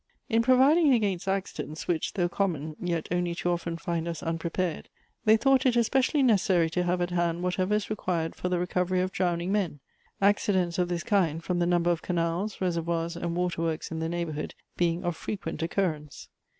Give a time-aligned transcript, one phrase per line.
[0.29, 4.89] In providing against accidents, which, though common, yet only too often find us unprepared,
[5.25, 9.01] they thought it especially necessary to have at hand whatever is required for the recovery
[9.01, 9.79] of drowning men—
[10.19, 14.09] accidents of this kind, from the number of canals, reservoirs, and water works in the
[14.09, 16.29] neighborhood being of firequent occurrence.